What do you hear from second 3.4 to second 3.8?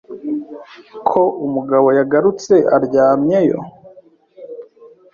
yo